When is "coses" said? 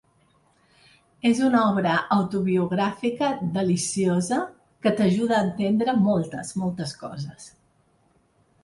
7.05-7.49